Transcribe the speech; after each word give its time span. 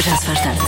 Já 0.00 0.16
se 0.16 0.26
faz 0.26 0.40
tarde. 0.40 0.60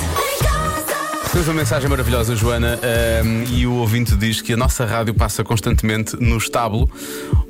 Temos 1.32 1.46
uma 1.46 1.54
mensagem 1.54 1.88
maravilhosa, 1.88 2.34
Joana, 2.34 2.78
ehm, 2.82 3.44
e 3.52 3.66
o 3.66 3.74
ouvinte 3.74 4.16
diz 4.16 4.40
que 4.40 4.54
a 4.54 4.56
nossa 4.56 4.84
rádio 4.86 5.12
passa 5.14 5.44
constantemente 5.44 6.16
no 6.16 6.36
estábulo, 6.38 6.90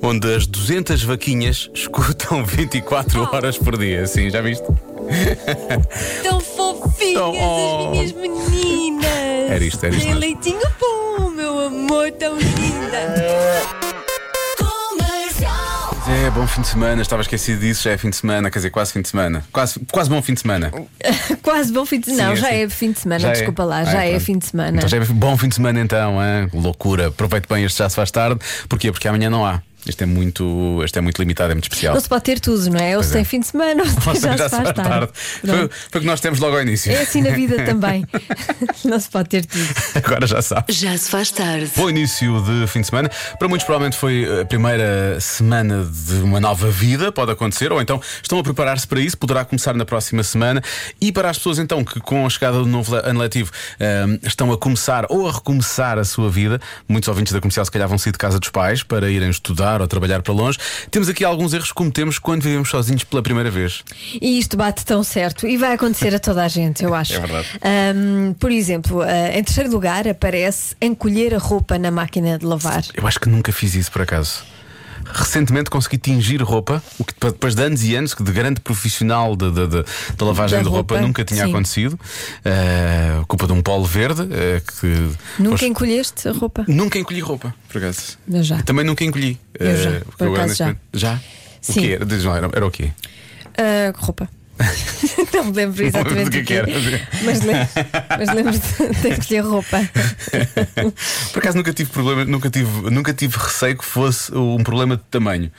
onde 0.02 0.34
as 0.34 0.46
200 0.46 1.02
vaquinhas 1.04 1.70
escutam 1.74 2.44
24 2.44 3.22
horas 3.32 3.56
por 3.56 3.78
dia. 3.78 4.06
Sim, 4.06 4.30
já 4.30 4.40
viste? 4.42 4.66
Tão 6.22 6.40
fofinhas 6.40 7.14
Tão- 7.14 7.34
oh. 7.34 7.90
as 7.92 8.12
minhas 8.12 8.12
meninas. 8.12 9.06
Era 9.50 9.64
isto, 9.64 9.86
era 9.86 9.94
isto 9.94 10.04
Tem 10.06 10.14
leitinho 10.14 10.60
bom, 10.78 11.30
meu 11.30 11.58
amor, 11.66 12.10
tão 12.12 12.36
linda. 12.36 12.98
É, 16.28 16.30
bom 16.30 16.46
fim 16.46 16.60
de 16.60 16.68
semana, 16.68 17.00
estava 17.00 17.22
esquecido 17.22 17.60
disso, 17.60 17.84
já 17.84 17.92
é 17.92 17.96
fim 17.96 18.10
de 18.10 18.16
semana, 18.16 18.50
quer 18.50 18.58
dizer, 18.58 18.68
quase 18.68 18.92
fim 18.92 19.00
de 19.00 19.08
semana. 19.08 19.42
Quase, 19.50 19.80
quase 19.90 20.10
bom 20.10 20.20
fim 20.20 20.34
de 20.34 20.40
semana. 20.40 20.70
Quase 21.42 21.72
bom 21.72 21.86
fim 21.86 22.00
de 22.00 22.10
semana. 22.10 22.28
Não, 22.28 22.36
já 22.36 22.52
é 22.52 22.68
fim 22.68 22.92
de 22.92 22.98
semana, 23.00 23.20
Já 23.20 23.28
é? 23.30 23.32
desculpa 23.32 23.64
lá, 23.64 23.78
Ah, 23.78 23.84
já 23.86 24.04
é 24.04 24.10
pronto. 24.10 24.24
fim 24.24 24.38
de 24.38 24.44
semana. 24.44 24.76
Então 24.76 24.88
já 24.90 24.98
é 24.98 25.00
bom 25.00 25.36
fim 25.38 25.48
de 25.48 25.54
semana 25.54 25.80
então, 25.80 26.22
hein? 26.22 26.50
loucura. 26.52 27.08
Aproveite 27.08 27.48
bem, 27.48 27.64
este 27.64 27.78
já 27.78 27.88
se 27.88 27.96
faz 27.96 28.10
tarde. 28.10 28.38
Porquê? 28.68 28.92
Porque 28.92 29.08
amanhã 29.08 29.30
não 29.30 29.46
há. 29.46 29.62
Este 29.88 30.04
é 30.04 30.06
muito, 30.06 30.80
este 30.84 30.98
é 30.98 31.00
muito 31.00 31.18
limitado, 31.18 31.52
é 31.52 31.54
muito 31.54 31.64
especial. 31.64 31.94
Não 31.94 32.00
se 32.00 32.08
pode 32.08 32.24
ter 32.24 32.40
tudo, 32.40 32.70
não 32.70 32.80
é? 32.80 32.96
Ou 32.96 33.02
se 33.02 33.12
tem 33.12 33.22
é. 33.22 33.24
fim 33.24 33.40
de 33.40 33.46
semana, 33.46 33.82
ou 34.06 34.14
se 34.14 34.20
tem 34.20 34.36
já, 34.36 34.48
se 34.48 34.56
faz 34.56 34.72
tarde. 34.72 35.10
Foi, 35.12 35.50
Pronto. 35.50 35.74
foi 35.90 35.98
o 35.98 36.02
que 36.02 36.06
nós 36.06 36.20
temos 36.20 36.38
logo 36.38 36.56
ao 36.56 36.62
início. 36.62 36.92
É 36.92 37.02
assim 37.02 37.22
na 37.22 37.30
vida 37.30 37.56
também. 37.64 38.06
Não 38.84 38.98
se 39.00 39.08
pode 39.08 39.28
ter 39.28 39.44
tudo. 39.44 39.68
Agora 39.94 40.26
já 40.26 40.42
sabe. 40.42 40.72
Já 40.72 40.96
se 40.96 41.10
faz 41.10 41.30
tarde. 41.30 41.70
Bom 41.76 41.90
início 41.90 42.42
de 42.42 42.66
fim 42.66 42.80
de 42.80 42.88
semana. 42.88 43.10
Para 43.38 43.48
muitos, 43.48 43.64
provavelmente 43.64 43.96
foi 43.96 44.40
a 44.40 44.44
primeira 44.44 45.18
semana 45.20 45.84
de 45.84 46.14
uma 46.22 46.40
nova 46.40 46.70
vida, 46.70 47.10
pode 47.10 47.32
acontecer, 47.32 47.72
ou 47.72 47.80
então 47.80 48.00
estão 48.22 48.38
a 48.38 48.42
preparar-se 48.42 48.86
para 48.86 49.00
isso, 49.00 49.16
poderá 49.16 49.44
começar 49.44 49.74
na 49.74 49.84
próxima 49.84 50.22
semana. 50.22 50.62
E 51.00 51.12
para 51.12 51.30
as 51.30 51.38
pessoas, 51.38 51.58
então, 51.58 51.84
que 51.84 52.00
com 52.00 52.26
a 52.26 52.30
chegada 52.30 52.58
do 52.58 52.66
novo 52.66 52.94
ano 52.94 53.20
letivo 53.20 53.50
ehm, 53.78 54.18
estão 54.22 54.52
a 54.52 54.58
começar 54.58 55.06
ou 55.08 55.28
a 55.28 55.32
recomeçar 55.32 55.98
a 55.98 56.04
sua 56.04 56.30
vida, 56.30 56.60
muitos 56.88 57.08
ouvintes 57.08 57.32
da 57.32 57.40
comercial 57.40 57.64
se 57.64 57.70
calhar 57.70 57.88
vão 57.88 57.98
sair 57.98 58.12
de 58.12 58.18
casa 58.18 58.38
dos 58.38 58.48
pais 58.48 58.82
para 58.82 59.10
irem 59.10 59.30
estudar 59.30 59.77
ou 59.82 59.88
trabalhar 59.88 60.22
para 60.22 60.32
longe. 60.32 60.58
Temos 60.90 61.08
aqui 61.08 61.24
alguns 61.24 61.52
erros 61.52 61.68
que 61.68 61.74
cometemos 61.74 62.18
quando 62.18 62.42
vivemos 62.42 62.68
sozinhos 62.68 63.04
pela 63.04 63.22
primeira 63.22 63.50
vez. 63.50 63.82
E 64.20 64.38
isto 64.38 64.56
bate 64.56 64.84
tão 64.84 65.02
certo 65.02 65.46
e 65.46 65.56
vai 65.56 65.72
acontecer 65.72 66.14
a 66.14 66.18
toda 66.18 66.44
a 66.44 66.48
gente, 66.48 66.84
eu 66.84 66.92
acho. 66.94 67.14
É 67.14 67.20
verdade. 67.20 67.48
Ahm, 67.62 68.32
por 68.34 68.50
exemplo, 68.50 69.02
ah, 69.02 69.36
em 69.36 69.42
terceiro 69.42 69.70
lugar 69.70 70.06
aparece 70.06 70.76
encolher 70.80 71.34
a 71.34 71.38
roupa 71.38 71.78
na 71.78 71.90
máquina 71.90 72.38
de 72.38 72.44
lavar. 72.46 72.84
Eu 72.94 73.06
acho 73.06 73.20
que 73.20 73.28
nunca 73.28 73.52
fiz 73.52 73.74
isso 73.74 73.90
por 73.90 74.02
acaso. 74.02 74.44
Recentemente 75.12 75.70
consegui 75.70 75.98
tingir 75.98 76.42
roupa, 76.42 76.82
o 76.98 77.04
que 77.04 77.14
depois 77.20 77.54
de 77.54 77.62
anos 77.62 77.82
e 77.82 77.94
anos 77.96 78.14
que 78.14 78.22
de 78.22 78.30
grande 78.32 78.60
profissional 78.60 79.34
de- 79.36 79.50
de- 79.50 79.66
de- 79.66 79.84
da 80.16 80.26
lavagem 80.26 80.58
Da 80.58 80.62
de 80.64 80.68
roupa, 80.68 80.94
roupa, 80.94 81.06
nunca 81.06 81.24
tinha 81.24 81.44
sim. 81.44 81.50
acontecido. 81.50 81.98
Eh, 82.44 83.20
culpa 83.26 83.46
de 83.46 83.52
um 83.52 83.62
polo 83.62 83.84
verde. 83.84 84.22
eh, 84.30 84.60
que 84.80 84.86
Nunca 85.38 85.56
depois- 85.56 85.62
encolheste 85.62 86.28
a 86.28 86.32
roupa? 86.32 86.64
nunca 86.68 86.98
encolhi 86.98 87.20
roupa, 87.20 87.54
por 87.68 87.78
acaso. 87.78 88.18
Eu 88.30 88.42
já. 88.42 88.62
Também 88.62 88.84
nunca 88.84 89.04
encolhi. 89.04 89.38
Eu 89.58 89.76
já, 89.76 89.90
Eh, 89.90 90.02
por 90.16 90.28
acaso 90.28 90.54
já. 90.54 90.76
Já? 90.92 91.20
Sim. 91.60 91.72
O 91.72 91.82
quê? 91.82 91.98
Era, 92.36 92.50
era, 92.54 92.66
o 92.66 92.70
quê? 92.70 92.92
Ah, 93.56 93.92
roupa. 93.96 94.28
não 95.34 95.44
me 95.44 95.52
lembro 95.52 95.84
exatamente 95.84 96.30
do 96.30 96.44
que 96.44 96.54
é 96.54 96.62
o 96.62 96.64
que 96.66 96.72
era. 96.72 97.08
Mas, 97.24 97.40
lem- 97.42 97.68
mas 98.18 98.34
lembro 98.34 98.52
de, 98.52 99.00
de 99.02 99.08
encolher 99.08 99.44
roupa. 99.44 99.90
Por 101.32 101.38
acaso 101.38 101.56
nunca 101.56 101.72
tive 101.72 101.90
problema, 101.90 102.24
nunca 102.24 102.50
tive, 102.50 102.90
nunca 102.90 103.12
tive 103.14 103.36
receio 103.38 103.76
que 103.78 103.84
fosse 103.84 104.34
um 104.34 104.62
problema 104.62 104.96
de 104.96 105.02
tamanho. 105.10 105.50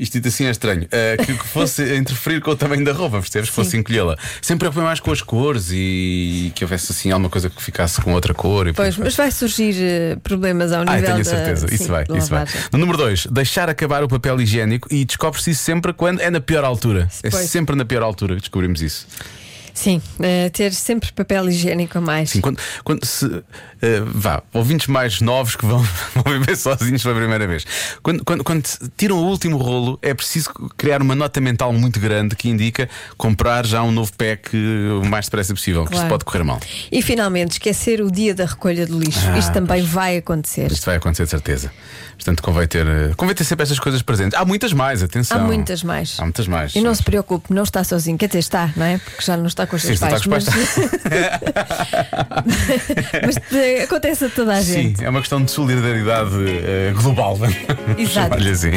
Isto 0.00 0.14
dito 0.14 0.28
assim 0.28 0.46
é 0.46 0.50
estranho. 0.50 0.86
Eh, 0.90 1.16
que, 1.18 1.34
que 1.34 1.46
fosse 1.46 1.82
interferir 1.96 2.40
com 2.40 2.50
o 2.52 2.56
tamanho 2.56 2.84
da 2.84 2.92
roupa, 2.92 3.20
percebes? 3.20 3.50
Que 3.50 3.54
fosse 3.54 3.76
encolhê-la. 3.76 4.16
Sempre 4.40 4.60
preocupei 4.60 4.82
mais 4.84 4.98
com 4.98 5.12
as 5.12 5.20
cores 5.22 5.68
e 5.70 6.50
que 6.54 6.64
houvesse 6.64 6.90
assim 6.92 7.10
alguma 7.10 7.28
coisa 7.28 7.50
que 7.50 7.62
ficasse 7.62 8.00
com 8.00 8.14
outra 8.14 8.32
cor. 8.32 8.66
E 8.68 8.72
Pois, 8.72 8.96
mas 8.96 9.14
vai 9.14 9.30
surgir 9.30 9.74
eh, 9.78 10.16
problemas 10.22 10.72
ao 10.72 10.82
Ah, 10.82 10.96
nível 10.96 11.02
tenho 11.02 11.14
a 11.14 11.18
da- 11.18 11.24
certeza, 11.24 11.68
sim, 11.68 11.74
isso 11.74 11.88
vai, 11.88 12.04
da 12.04 12.16
isso 12.18 12.30
vai. 12.30 12.46
No 12.72 12.78
número 12.78 12.96
2, 12.98 13.26
deixar 13.26 13.68
acabar 13.68 14.02
o 14.02 14.08
papel 14.08 14.40
higiênico 14.40 14.88
e 14.90 15.04
descobre-se 15.04 15.50
isso 15.50 15.62
sempre 15.62 15.92
quando 15.92 16.20
é 16.20 16.30
na 16.30 16.40
pior 16.40 16.64
altura. 16.64 17.08
É 17.22 17.28
Pois. 17.30 17.50
sempre 17.50 17.76
na 17.76 17.84
pior 17.84 18.02
altura 18.02 18.34
que 18.36 18.40
descobrimos 18.40 18.80
isso. 18.80 19.06
Sim, 19.72 20.02
eh, 20.20 20.50
ter 20.50 20.72
sempre 20.72 21.12
papel 21.12 21.48
higiênico 21.48 21.96
a 21.96 22.00
mais. 22.00 22.30
Sim, 22.30 22.40
quando, 22.40 22.58
quando 22.84 23.04
se. 23.06 23.42
Eh, 23.82 24.00
vá, 24.06 24.42
ouvintes 24.52 24.86
mais 24.86 25.20
novos 25.20 25.56
que 25.56 25.64
vão, 25.66 25.78
vão 26.14 26.38
viver 26.38 26.56
sozinhos 26.56 27.02
pela 27.02 27.14
primeira 27.14 27.46
vez. 27.46 27.64
Quando, 28.02 28.24
quando, 28.24 28.44
quando 28.44 28.62
tiram 28.96 29.16
o 29.18 29.26
último 29.26 29.56
rolo, 29.56 29.98
é 30.02 30.12
preciso 30.14 30.50
criar 30.76 31.02
uma 31.02 31.14
nota 31.14 31.40
mental 31.40 31.72
muito 31.72 31.98
grande 32.00 32.34
que 32.36 32.48
indica 32.48 32.88
comprar 33.16 33.64
já 33.66 33.82
um 33.82 33.90
novo 33.92 34.12
pack 34.16 34.50
eh, 34.54 34.92
o 34.92 35.04
mais 35.06 35.26
depressa 35.26 35.54
possível, 35.54 35.84
que 35.84 35.92
isto 35.92 36.00
Claro. 36.00 36.08
pode 36.10 36.24
correr 36.24 36.44
mal. 36.44 36.60
E 36.90 37.02
finalmente, 37.02 37.52
esquecer 37.52 38.00
o 38.00 38.10
dia 38.10 38.34
da 38.34 38.44
recolha 38.46 38.86
do 38.86 38.98
lixo. 38.98 39.20
Ah, 39.28 39.38
Isto 39.38 39.52
também 39.52 39.82
vai 39.82 40.16
acontecer. 40.18 40.70
Isto 40.72 40.86
vai 40.86 40.96
acontecer 40.96 41.24
de 41.24 41.30
certeza. 41.30 41.72
Portanto, 42.16 42.42
convém 42.42 42.66
ter, 42.66 42.86
eh, 42.86 43.12
convém 43.16 43.34
ter 43.34 43.44
sempre 43.44 43.62
estas 43.62 43.78
coisas 43.78 44.02
presentes. 44.02 44.38
Há 44.38 44.44
muitas 44.44 44.72
mais, 44.74 45.02
atenção. 45.02 45.38
Há 45.38 45.40
muitas 45.40 45.82
mais. 45.82 46.16
Há 46.18 46.22
muitas 46.22 46.46
mais. 46.46 46.74
E 46.74 46.80
não 46.80 46.94
se 46.94 47.02
preocupe, 47.02 47.52
não 47.52 47.62
está 47.62 47.82
sozinho. 47.82 48.18
Quer 48.18 48.26
dizer, 48.26 48.40
está, 48.40 48.70
não 48.76 48.84
é? 48.84 48.98
Porque 48.98 49.24
já 49.24 49.36
não 49.38 49.46
está 49.46 49.66
com 49.66 49.76
os 49.76 49.82
Sim, 49.82 49.96
seus 49.96 50.02
está 50.02 50.08
pais. 50.10 50.22
com 50.22 50.36
os 50.36 50.44
mas 53.26 53.38
acontece 53.82 54.24
a 54.24 54.28
toda 54.28 54.54
a 54.54 54.62
Sim, 54.62 54.72
gente. 54.72 55.04
é 55.04 55.08
uma 55.08 55.20
questão 55.20 55.42
de 55.42 55.50
solidariedade 55.50 56.30
eh, 56.48 56.92
global. 57.00 57.38
Exato. 57.96 58.34
Olha 58.34 58.52
assim. 58.52 58.70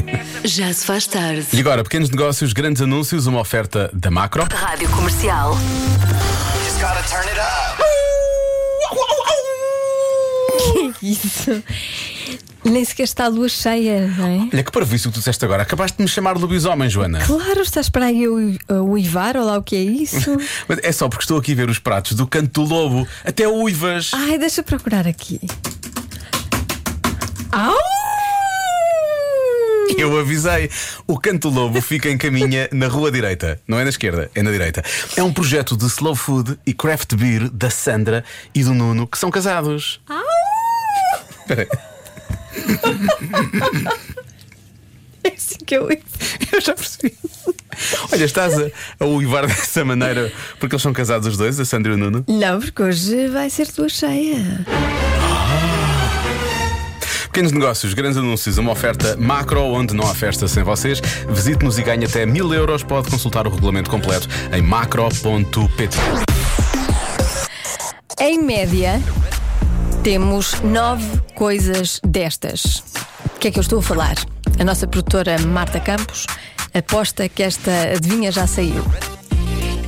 Já 0.43 0.71
se 0.73 0.85
faz 0.85 1.07
tarde. 1.07 1.45
E 1.53 1.59
agora, 1.59 1.83
pequenos 1.83 2.09
negócios, 2.09 2.53
grandes 2.53 2.81
anúncios, 2.81 3.25
uma 3.27 3.39
oferta 3.39 3.89
da 3.93 4.09
Macro. 4.11 4.45
Rádio 4.51 4.89
Comercial. 4.89 5.57
Just 6.65 6.79
gotta 6.81 7.01
turn 7.03 7.27
it 7.29 7.39
up. 7.39 7.83
Isso. 11.01 11.63
Nem 12.63 12.85
sequer 12.85 13.03
está 13.03 13.25
a 13.25 13.27
lua 13.27 13.49
cheia, 13.49 14.07
não 14.07 14.25
é? 14.25 14.49
Olha 14.53 14.63
que 14.63 14.71
parvoíce 14.71 15.07
o 15.07 15.09
que 15.09 15.15
tu 15.15 15.19
disseste 15.19 15.43
agora. 15.43 15.63
Acabaste 15.63 15.97
de 15.97 16.03
me 16.03 16.09
chamar 16.09 16.37
lobisomem, 16.37 16.89
Joana. 16.89 17.19
Claro, 17.25 17.61
estás 17.61 17.89
para 17.89 18.05
aí 18.05 18.23
a 18.69 18.73
uivar, 18.81 19.35
ou 19.35 19.45
lá 19.45 19.57
o 19.57 19.63
que 19.63 19.75
é 19.75 19.81
isso? 19.81 20.37
Mas 20.67 20.79
é 20.81 20.91
só 20.91 21.09
porque 21.09 21.23
estou 21.23 21.37
aqui 21.37 21.51
a 21.51 21.55
ver 21.55 21.69
os 21.69 21.79
pratos 21.79 22.13
do 22.15 22.25
canto 22.25 22.63
do 22.63 22.69
lobo. 22.73 23.07
Até 23.25 23.47
uivas. 23.47 24.11
Ai, 24.13 24.37
deixa 24.37 24.63
procurar 24.63 25.05
aqui. 25.07 25.41
Au! 27.51 27.75
Eu 29.97 30.17
avisei. 30.19 30.69
O 31.05 31.19
Canto 31.19 31.49
Lobo 31.49 31.79
fica 31.81 32.09
em 32.09 32.17
caminha 32.17 32.67
na 32.71 32.87
rua 32.87 33.11
direita. 33.11 33.61
Não 33.67 33.79
é 33.79 33.83
na 33.83 33.89
esquerda, 33.89 34.29
é 34.33 34.41
na 34.41 34.49
direita. 34.51 34.83
É 35.15 35.21
um 35.21 35.31
projeto 35.31 35.77
de 35.77 35.85
slow 35.85 36.15
food 36.15 36.57
e 36.65 36.73
craft 36.73 37.13
beer 37.15 37.47
da 37.49 37.69
Sandra 37.69 38.23
e 38.55 38.63
do 38.63 38.73
Nuno, 38.73 39.05
que 39.05 39.17
são 39.17 39.29
casados. 39.29 40.01
Espera 41.41 41.67
aí. 41.71 41.92
É 45.23 45.29
assim 45.29 45.57
que 45.65 45.75
eu. 45.75 45.89
Eu 45.89 46.61
já 46.61 46.75
percebi. 46.75 47.15
Olha, 48.11 48.25
estás 48.25 48.53
a, 48.59 48.69
a 48.99 49.05
uivar 49.05 49.47
dessa 49.47 49.83
maneira 49.83 50.31
porque 50.59 50.75
eles 50.75 50.83
são 50.83 50.93
casados 50.93 51.27
os 51.27 51.37
dois, 51.37 51.59
a 51.59 51.65
Sandra 51.65 51.93
e 51.93 51.95
o 51.95 51.97
Nuno? 51.97 52.23
Não, 52.27 52.59
porque 52.59 52.83
hoje 52.83 53.27
vai 53.29 53.49
ser 53.49 53.67
tua 53.67 53.89
cheia. 53.89 54.65
Pequenos 57.25 57.51
negócios, 57.51 57.95
grandes 57.95 58.17
anúncios, 58.17 58.59
uma 58.59 58.71
oferta 58.71 59.17
macro 59.17 59.61
onde 59.61 59.95
não 59.95 60.05
há 60.07 60.13
festa 60.13 60.47
sem 60.47 60.61
vocês. 60.61 61.01
Visite-nos 61.27 61.79
e 61.79 61.83
ganhe 61.83 62.05
até 62.05 62.27
mil 62.27 62.53
euros. 62.53 62.83
Pode 62.83 63.09
consultar 63.09 63.47
o 63.47 63.49
regulamento 63.49 63.89
completo 63.89 64.27
em 64.51 64.61
macro.pt. 64.61 65.97
Em 68.19 68.39
média, 68.39 69.01
temos 70.03 70.59
nove 70.63 71.05
coisas 71.33 72.01
destas. 72.05 72.83
O 73.35 73.39
que 73.39 73.47
é 73.47 73.51
que 73.51 73.57
eu 73.57 73.61
estou 73.61 73.79
a 73.79 73.81
falar? 73.81 74.15
A 74.59 74.63
nossa 74.63 74.85
produtora 74.85 75.39
Marta 75.39 75.79
Campos 75.79 76.27
aposta 76.73 77.29
que 77.29 77.41
esta 77.41 77.71
adivinha 77.95 78.29
já 78.29 78.45
saiu. 78.45 78.83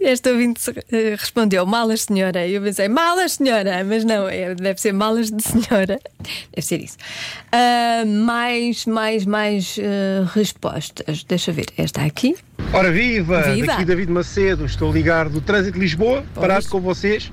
Esta 0.00 0.30
ouvinte 0.30 0.70
eh, 0.90 1.16
respondeu 1.18 1.64
malas, 1.66 2.02
senhora. 2.02 2.46
E 2.46 2.54
eu 2.54 2.62
pensei, 2.62 2.88
malas, 2.88 3.32
senhora. 3.32 3.84
Mas 3.84 4.04
não, 4.04 4.28
é, 4.28 4.54
deve 4.54 4.80
ser 4.80 4.92
malas 4.92 5.30
de 5.30 5.42
senhora. 5.42 6.00
Deve 6.54 6.66
ser 6.66 6.80
isso. 6.82 6.96
Ah, 7.52 8.04
mais, 8.06 8.86
mais, 8.86 9.26
mais 9.26 9.76
eh, 9.78 10.24
respostas. 10.32 11.22
Deixa 11.24 11.50
eu 11.50 11.54
ver. 11.54 11.66
Esta 11.76 12.02
aqui. 12.02 12.34
Ora 12.72 12.90
viva! 12.90 13.42
Viva! 13.42 13.66
Daqui 13.66 13.84
David 13.84 14.10
Macedo, 14.10 14.64
estou 14.64 14.90
a 14.90 14.92
ligar 14.92 15.28
do 15.28 15.40
Trânsito 15.40 15.74
de 15.74 15.80
Lisboa, 15.80 16.24
parado 16.34 16.68
com 16.68 16.80
vocês 16.80 17.30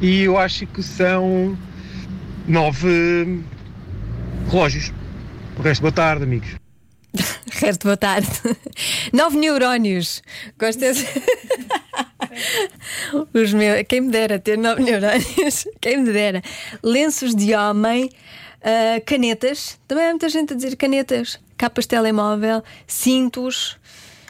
e 0.00 0.22
eu 0.22 0.38
acho 0.38 0.66
que 0.66 0.82
são 0.82 1.56
nove 2.46 3.42
relógios. 4.50 4.92
O 5.58 5.62
resto, 5.62 5.80
boa 5.80 5.92
tarde, 5.92 6.24
amigos. 6.24 6.65
Resto, 7.58 7.84
boa 7.84 7.96
tarde. 7.96 8.28
Nove 9.12 9.38
neurónios. 9.38 10.22
Gostas? 10.58 10.98
Os 13.32 13.54
meus, 13.54 13.82
quem 13.88 14.02
me 14.02 14.10
dera 14.10 14.38
ter 14.38 14.58
nove 14.58 14.82
neurónios. 14.82 15.66
Quem 15.80 16.02
me 16.02 16.12
dera. 16.12 16.42
Lenços 16.82 17.34
de 17.34 17.54
homem, 17.54 18.10
ah, 18.62 19.00
canetas. 19.06 19.78
Também 19.88 20.04
há 20.04 20.10
muita 20.10 20.28
gente 20.28 20.52
a 20.52 20.56
dizer 20.56 20.76
canetas. 20.76 21.38
Capas 21.56 21.84
de 21.84 21.88
telemóvel, 21.88 22.62
cintos. 22.86 23.78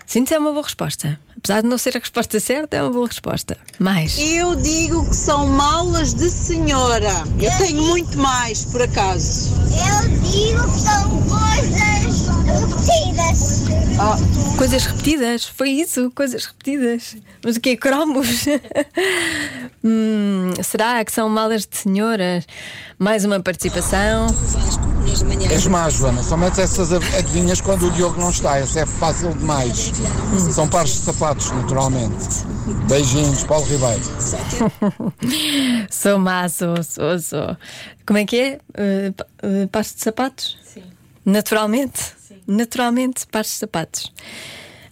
Cintos 0.06 0.30
é 0.32 0.38
uma 0.38 0.52
boa 0.52 0.62
resposta. 0.62 1.18
Apesar 1.36 1.62
de 1.62 1.68
não 1.68 1.78
ser 1.78 1.96
a 1.96 2.00
resposta 2.00 2.38
certa, 2.38 2.76
é 2.76 2.82
uma 2.82 2.92
boa 2.92 3.08
resposta. 3.08 3.58
Mais. 3.80 4.16
Eu 4.18 4.54
digo 4.54 5.04
que 5.08 5.16
são 5.16 5.48
malas 5.48 6.14
de 6.14 6.30
senhora. 6.30 7.24
Eu 7.40 7.50
tenho 7.58 7.82
muito 7.82 8.16
mais, 8.16 8.66
por 8.66 8.82
acaso. 8.82 9.50
Eu 9.72 10.08
digo 10.20 10.62
que 10.72 10.78
são 10.78 11.22
coisas 11.22 12.25
repetidas. 12.60 13.64
Coisas 14.56 14.84
repetidas, 14.86 15.44
foi 15.44 15.70
isso, 15.70 16.10
coisas 16.14 16.44
repetidas. 16.46 17.16
Mas 17.44 17.56
o 17.56 17.60
quê? 17.60 17.76
Cromos? 17.76 18.46
Hum, 19.88 20.52
será 20.64 21.04
que 21.04 21.12
são 21.12 21.28
malas 21.28 21.64
de 21.64 21.76
senhoras? 21.76 22.44
Mais 22.98 23.24
uma 23.24 23.38
participação. 23.38 24.26
És 25.48 25.66
má, 25.66 25.88
Joana. 25.88 26.22
Só 26.24 26.36
metes 26.36 26.58
essas 26.58 26.92
adivinhas 26.92 27.60
quando 27.60 27.86
o 27.86 27.90
Diogo 27.92 28.20
não 28.20 28.30
está. 28.30 28.58
Essa 28.58 28.80
é 28.80 28.86
fácil 28.86 29.32
demais. 29.32 29.92
São 30.52 30.68
pares 30.68 30.94
de 30.94 30.98
sapatos, 31.04 31.50
naturalmente. 31.52 32.44
Beijinhos, 32.88 33.44
Paulo 33.44 33.64
Ribeiro. 33.66 34.02
Sou 35.88 36.18
má, 36.18 36.48
sou, 36.48 36.82
sou, 36.82 37.18
sou. 37.18 37.56
Como 38.04 38.18
é 38.18 38.24
que 38.24 38.36
é? 38.36 38.58
Uh, 38.76 39.62
uh, 39.64 39.68
pares 39.68 39.94
de 39.94 40.02
sapatos? 40.02 40.58
Sim. 40.64 40.82
Naturalmente? 41.24 42.16
Naturalmente, 42.46 43.26
pares 43.26 43.50
de 43.50 43.56
sapatos. 43.56 44.12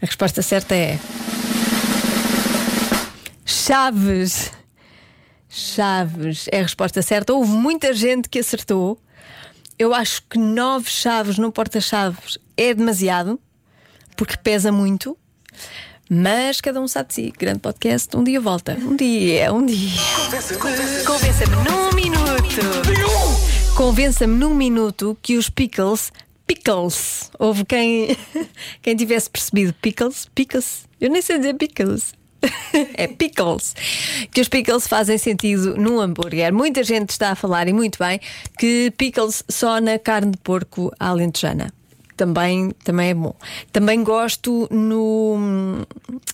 A 0.02 0.06
resposta 0.06 0.42
certa 0.42 0.74
é. 0.74 0.98
Chaves. 3.44 4.50
Chaves 5.48 6.46
é 6.50 6.60
a 6.60 6.62
resposta 6.62 7.00
certa. 7.00 7.32
Houve 7.32 7.50
muita 7.50 7.92
gente 7.92 8.28
que 8.28 8.38
acertou. 8.38 8.98
Eu 9.78 9.94
acho 9.94 10.22
que 10.28 10.38
nove 10.38 10.88
chaves 10.88 11.38
no 11.38 11.50
porta-chaves 11.50 12.38
é 12.56 12.72
demasiado, 12.74 13.40
porque 14.16 14.36
pesa 14.36 14.70
muito. 14.70 15.16
Mas 16.08 16.60
cada 16.60 16.80
um 16.80 16.86
sabe 16.86 17.08
de 17.08 17.14
si. 17.14 17.32
Grande 17.36 17.60
podcast, 17.60 18.16
um 18.16 18.22
dia 18.22 18.40
volta. 18.40 18.76
Um 18.80 18.94
dia, 18.94 19.52
um 19.52 19.64
dia. 19.64 20.00
Convença-me 21.06 21.56
num 21.56 21.92
minuto. 21.94 23.74
Convença-me 23.74 24.34
num 24.34 24.54
minuto 24.54 25.16
que 25.22 25.36
os 25.36 25.48
pickles. 25.48 26.12
Pickles. 26.46 27.30
Houve 27.38 27.64
quem, 27.64 28.16
quem 28.82 28.96
tivesse 28.96 29.30
percebido 29.30 29.74
pickles. 29.74 30.28
Pickles. 30.34 30.86
Eu 31.00 31.10
nem 31.10 31.22
sei 31.22 31.38
dizer 31.38 31.54
pickles. 31.54 32.12
É 32.96 33.06
pickles. 33.06 33.74
Que 34.30 34.40
os 34.40 34.48
pickles 34.48 34.86
fazem 34.86 35.16
sentido 35.16 35.76
no 35.76 36.00
hambúrguer. 36.00 36.52
Muita 36.52 36.82
gente 36.82 37.10
está 37.10 37.30
a 37.30 37.34
falar, 37.34 37.68
e 37.68 37.72
muito 37.72 37.98
bem, 37.98 38.20
que 38.58 38.92
pickles 38.96 39.42
só 39.48 39.80
na 39.80 39.98
carne 39.98 40.32
de 40.32 40.38
porco 40.38 40.92
alentejana. 40.98 41.72
Também, 42.16 42.70
também 42.84 43.10
é 43.10 43.14
bom. 43.14 43.34
Também 43.72 44.04
gosto 44.04 44.68
no. 44.70 45.84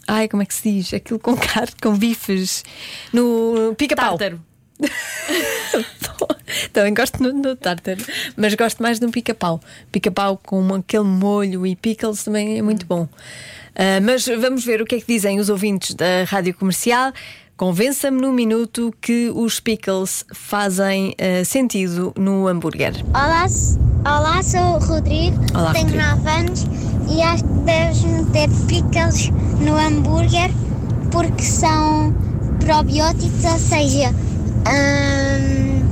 Ai, 0.07 0.29
como 0.29 0.43
é 0.43 0.47
que 0.47 0.55
se 0.55 0.71
diz? 0.71 0.93
Aquilo 0.93 1.19
com 1.19 1.37
carne, 1.39 1.73
com 1.81 1.97
bifes. 1.97 2.65
No 3.13 3.75
pica-pau. 3.79 4.19
Também 6.73 6.93
gosto 6.95 7.23
no, 7.23 7.33
no 7.33 7.57
tártaro, 7.57 8.05
mas 8.37 8.55
gosto 8.55 8.83
mais 8.83 9.01
no 9.01 9.11
pica-pau. 9.11 9.61
Pica-pau 9.93 10.41
com 10.45 10.75
aquele 10.75 11.05
molho 11.05 11.67
e 11.67 11.77
pickles 11.77 12.25
também 12.25 12.59
é 12.59 12.63
muito 12.63 12.87
bom. 12.87 13.09
Ah, 13.75 14.01
mas 14.03 14.27
vamos 14.27 14.65
ver 14.65 14.83
o 14.83 14.87
que 14.87 14.97
é 14.97 15.01
que 15.01 15.07
dizem 15.07 15.39
os 15.39 15.49
ouvintes 15.49 15.95
da 15.95 16.25
rádio 16.25 16.55
comercial. 16.55 17.13
Convença-me 17.57 18.21
num 18.21 18.33
minuto 18.33 18.95
que 19.01 19.31
os 19.35 19.61
pickles 19.61 20.25
fazem 20.33 21.15
ah, 21.19 21.45
sentido 21.45 22.13
no 22.19 22.49
hambúrguer. 22.49 22.95
Olá, 23.09 23.47
olá, 24.05 24.43
sou 24.43 24.61
o 24.61 24.79
Rodrigo, 24.79 25.39
Olá, 25.55 25.73
tenho 25.73 25.87
Rodrigo. 25.87 26.25
9 26.25 26.31
anos 26.31 26.67
e 27.09 27.23
acho 27.23 27.45
que 27.45 27.53
deves 27.65 28.05
meter 28.05 28.49
pickles 28.67 29.31
no 29.61 29.77
hambúrguer 29.77 30.51
porque 31.11 31.43
são 31.43 32.15
probióticos, 32.61 33.45
ou 33.45 33.59
seja, 33.59 34.15
hum, 34.69 35.89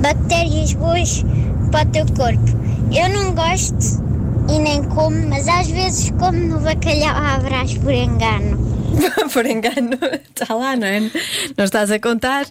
bactérias 0.00 0.72
boas 0.74 1.24
para 1.70 1.88
o 1.88 1.92
teu 1.92 2.06
corpo. 2.06 2.66
Eu 2.92 3.08
não 3.08 3.34
gosto 3.34 4.04
e 4.48 4.58
nem 4.58 4.82
como, 4.84 5.16
mas 5.28 5.48
às 5.48 5.68
vezes 5.68 6.10
como 6.12 6.38
no 6.38 6.60
bacalhau 6.60 7.16
à 7.16 7.38
brás 7.38 7.76
por 7.78 7.92
engano. 7.92 8.66
por 9.32 9.44
engano, 9.46 9.98
está 10.34 10.54
lá, 10.54 10.76
não 10.76 10.86
é? 10.86 11.00
Não 11.56 11.64
estás 11.64 11.90
a 11.90 11.98
contar. 11.98 12.46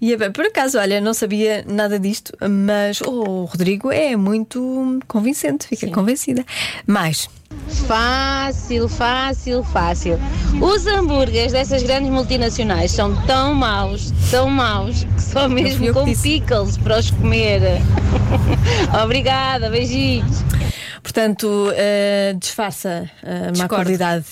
E 0.00 0.12
é 0.12 0.16
bem, 0.16 0.32
por 0.32 0.44
acaso, 0.46 0.78
olha, 0.78 1.00
não 1.00 1.14
sabia 1.14 1.64
nada 1.68 1.98
disto, 1.98 2.32
mas 2.48 3.00
o 3.00 3.44
Rodrigo 3.44 3.92
é 3.92 4.16
muito 4.16 4.98
convincente, 5.06 5.66
fica 5.68 5.88
convencida. 5.88 6.44
Mais. 6.86 7.28
Fácil, 7.68 8.88
fácil, 8.88 9.62
fácil. 9.64 10.18
Os 10.60 10.86
hambúrgueres 10.86 11.52
dessas 11.52 11.82
grandes 11.82 12.10
multinacionais 12.10 12.90
são 12.90 13.14
tão 13.26 13.54
maus, 13.54 14.12
tão 14.30 14.48
maus, 14.48 15.04
que 15.04 15.22
só 15.22 15.48
mesmo 15.48 15.92
com 15.92 16.04
pickles 16.04 16.76
para 16.76 16.98
os 16.98 17.10
comer. 17.10 17.60
Obrigada, 19.02 19.70
beijinhos. 19.70 20.44
Portanto, 21.04 21.70
eh, 21.76 22.34
disfarça 22.40 23.10
a 23.22 23.28
má 23.28 23.50
Discordo. 23.50 23.74
qualidade. 23.74 24.24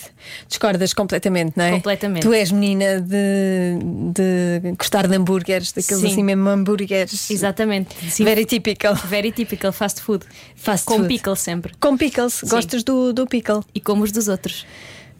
Discordas 0.48 0.94
completamente, 0.94 1.52
não 1.54 1.66
é? 1.66 1.70
Completamente. 1.72 2.22
Tu 2.22 2.32
és 2.32 2.50
menina 2.50 2.98
de, 2.98 3.76
de 4.14 4.72
gostar 4.78 5.06
de 5.06 5.14
hambúrgueres, 5.14 5.70
daqueles 5.70 6.00
Sim. 6.00 6.10
assim 6.12 6.22
mesmo 6.24 6.48
hambúrgueres. 6.48 7.30
Exatamente. 7.30 7.94
Sim. 8.10 8.24
Very 8.24 8.46
typical. 8.46 8.94
Very 8.94 9.30
typical 9.32 9.70
fast 9.70 10.00
food. 10.00 10.24
Fast 10.56 10.86
Com 10.86 10.96
food. 10.96 11.08
pickle 11.08 11.36
sempre. 11.36 11.74
Com 11.78 11.94
pickles. 11.98 12.40
Gostas 12.48 12.82
do, 12.82 13.12
do 13.12 13.26
pickle? 13.26 13.60
E 13.74 13.80
como 13.80 14.02
os 14.02 14.10
dos 14.10 14.28
outros. 14.28 14.64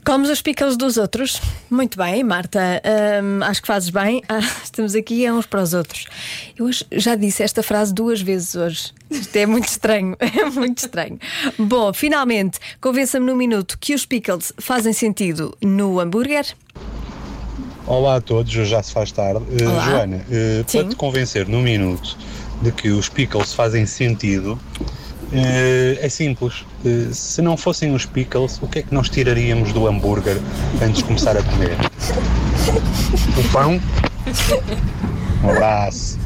Comes 0.04 0.28
os 0.30 0.42
pickles 0.42 0.76
dos 0.76 0.96
outros? 0.96 1.40
Muito 1.70 1.96
bem, 1.96 2.24
Marta. 2.24 2.82
Hum, 3.22 3.40
acho 3.44 3.60
que 3.60 3.68
fazes 3.68 3.88
bem. 3.90 4.20
Ah, 4.28 4.40
estamos 4.64 4.94
aqui 4.94 5.26
é 5.26 5.32
uns 5.32 5.46
para 5.46 5.62
os 5.62 5.74
outros. 5.74 6.06
Eu 6.58 6.64
hoje 6.66 6.84
já 6.90 7.14
disse 7.14 7.42
esta 7.42 7.62
frase 7.62 7.92
duas 7.92 8.20
vezes 8.20 8.54
hoje. 8.54 8.92
Isto 9.10 9.36
é 9.36 9.46
muito 9.46 9.68
estranho. 9.68 10.16
É 10.20 10.44
muito 10.46 10.78
estranho. 10.78 11.18
Bom, 11.58 11.92
finalmente, 11.92 12.58
convença-me 12.80 13.26
num 13.26 13.36
minuto 13.36 13.76
que 13.78 13.94
os 13.94 14.06
pickles 14.06 14.52
fazem 14.58 14.92
sentido 14.92 15.56
no 15.62 16.00
hambúrguer. 16.00 16.46
Olá 17.86 18.16
a 18.16 18.20
todos, 18.20 18.50
hoje 18.56 18.70
já 18.70 18.82
se 18.82 18.92
faz 18.92 19.12
tarde. 19.12 19.44
Eh, 19.60 19.66
Olá. 19.68 19.84
Joana, 19.84 20.24
Sim. 20.66 20.78
para 20.80 20.88
te 20.88 20.96
convencer 20.96 21.46
num 21.46 21.62
minuto 21.62 22.16
de 22.62 22.72
que 22.72 22.88
os 22.90 23.08
pickles 23.08 23.52
fazem 23.52 23.84
sentido, 23.86 24.58
é 25.34 26.08
simples. 26.08 26.64
Eh, 26.84 27.08
se 27.12 27.40
não 27.40 27.56
fossem 27.56 27.94
os 27.94 28.04
pickles, 28.04 28.58
o 28.62 28.68
que 28.68 28.80
é 28.80 28.82
que 28.82 28.94
nós 28.94 29.08
tiraríamos 29.08 29.72
do 29.72 29.86
hambúrguer 29.86 30.38
antes 30.82 30.98
de 30.98 31.04
começar 31.04 31.36
a 31.36 31.42
comer? 31.42 31.76
O 33.38 33.52
pão? 33.52 33.80
Um 35.42 35.50
abraço. 35.50 36.18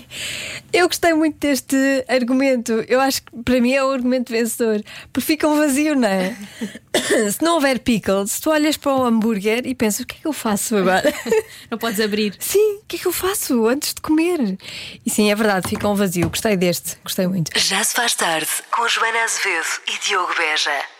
Eu 0.72 0.88
gostei 0.88 1.12
muito 1.12 1.38
deste 1.38 1.76
argumento. 2.08 2.72
Eu 2.88 3.00
acho 3.00 3.22
que 3.22 3.42
para 3.42 3.60
mim 3.60 3.72
é 3.72 3.84
o 3.84 3.90
argumento 3.90 4.32
vencedor. 4.32 4.82
Porque 5.12 5.26
fica 5.26 5.46
um 5.46 5.56
vazio, 5.56 5.94
não 5.94 6.08
é? 6.08 6.36
se 7.30 7.42
não 7.42 7.54
houver 7.54 7.78
pickles, 7.80 8.40
tu 8.40 8.50
olhas 8.50 8.76
para 8.76 8.92
o 8.92 9.04
hambúrguer 9.04 9.66
e 9.66 9.74
pensas: 9.74 10.00
o 10.00 10.06
que 10.06 10.16
é 10.16 10.18
que 10.20 10.26
eu 10.26 10.32
faço 10.32 10.76
agora? 10.76 11.12
Não 11.70 11.78
podes 11.78 12.00
abrir. 12.00 12.34
Sim, 12.38 12.76
o 12.76 12.84
que 12.86 12.96
é 12.96 12.98
que 12.98 13.06
eu 13.06 13.12
faço 13.12 13.66
antes 13.66 13.94
de 13.94 14.00
comer? 14.00 14.58
E 15.04 15.10
sim, 15.10 15.30
é 15.30 15.34
verdade, 15.34 15.68
fica 15.68 15.88
um 15.88 15.94
vazio. 15.94 16.28
Gostei 16.28 16.56
deste, 16.56 16.96
gostei 17.02 17.26
muito. 17.26 17.50
Já 17.58 17.82
se 17.82 17.94
faz 17.94 18.14
tarde 18.14 18.48
com 18.70 18.86
Joana 18.88 19.24
Azevedo 19.24 19.66
e 19.88 20.06
Diogo 20.06 20.34
Beja. 20.36 20.91